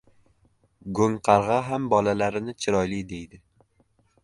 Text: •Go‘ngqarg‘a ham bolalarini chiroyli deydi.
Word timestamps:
•Go‘ngqarg‘a 0.99 1.59
ham 1.67 1.85
bolalarini 1.93 2.57
chiroyli 2.65 3.05
deydi. 3.15 3.43